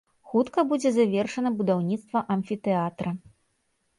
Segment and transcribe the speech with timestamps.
[0.29, 3.11] Хутка будзе завершана будаўніцтва амфітэатра.